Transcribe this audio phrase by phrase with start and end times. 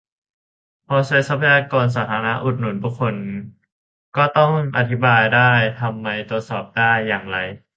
[0.87, 3.15] พอใช้ทรัพยากรสาธารณะอุดหนุนบุคคล
[4.15, 7.37] ก็ต้องอธิบายได้-ทำไม ตรวจสอบได้-อย่างไร